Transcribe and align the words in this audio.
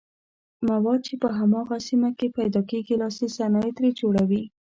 مواد 0.67 0.99
چې 1.07 1.13
په 1.21 1.29
هماغه 1.37 1.77
سیمه 1.87 2.09
کې 2.17 2.35
پیداکیږي 2.37 2.95
لاسي 3.01 3.27
صنایع 3.37 3.71
ترې 3.77 3.89
جوړوي. 3.99 4.43